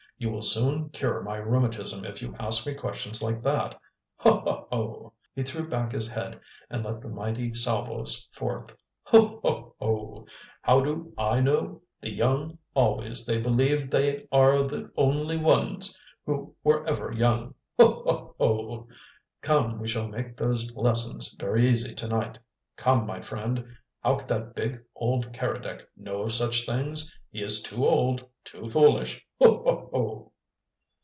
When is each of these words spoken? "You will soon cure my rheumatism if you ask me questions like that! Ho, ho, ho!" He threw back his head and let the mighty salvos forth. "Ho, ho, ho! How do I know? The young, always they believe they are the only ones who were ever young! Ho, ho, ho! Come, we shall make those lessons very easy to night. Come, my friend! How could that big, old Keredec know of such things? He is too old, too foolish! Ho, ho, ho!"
"You 0.17 0.29
will 0.29 0.43
soon 0.43 0.89
cure 0.89 1.23
my 1.23 1.37
rheumatism 1.37 2.05
if 2.05 2.21
you 2.21 2.35
ask 2.39 2.67
me 2.67 2.75
questions 2.75 3.23
like 3.23 3.41
that! 3.41 3.81
Ho, 4.17 4.39
ho, 4.41 4.67
ho!" 4.71 5.13
He 5.33 5.41
threw 5.41 5.67
back 5.67 5.91
his 5.91 6.07
head 6.07 6.39
and 6.69 6.85
let 6.85 7.01
the 7.01 7.07
mighty 7.07 7.55
salvos 7.55 8.29
forth. 8.31 8.75
"Ho, 9.05 9.39
ho, 9.43 9.75
ho! 9.79 10.27
How 10.61 10.79
do 10.81 11.11
I 11.17 11.39
know? 11.39 11.81
The 12.01 12.11
young, 12.11 12.59
always 12.75 13.25
they 13.25 13.41
believe 13.41 13.89
they 13.89 14.27
are 14.31 14.61
the 14.61 14.91
only 14.95 15.37
ones 15.37 15.97
who 16.23 16.53
were 16.63 16.87
ever 16.87 17.11
young! 17.11 17.55
Ho, 17.79 18.03
ho, 18.05 18.35
ho! 18.37 18.87
Come, 19.41 19.79
we 19.79 19.87
shall 19.87 20.07
make 20.07 20.37
those 20.37 20.71
lessons 20.75 21.33
very 21.33 21.67
easy 21.67 21.95
to 21.95 22.07
night. 22.07 22.37
Come, 22.75 23.07
my 23.07 23.21
friend! 23.21 23.65
How 24.03 24.17
could 24.17 24.27
that 24.27 24.53
big, 24.53 24.81
old 24.95 25.33
Keredec 25.33 25.81
know 25.97 26.21
of 26.21 26.33
such 26.33 26.67
things? 26.67 27.15
He 27.31 27.43
is 27.43 27.63
too 27.63 27.87
old, 27.87 28.23
too 28.43 28.67
foolish! 28.67 29.23
Ho, 29.39 29.61
ho, 29.63 29.89
ho!" 29.93 30.27